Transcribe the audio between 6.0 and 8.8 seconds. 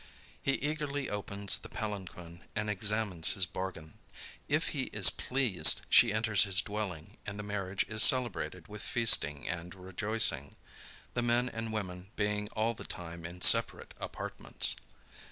enters his dwelling, and the marriage is celebrated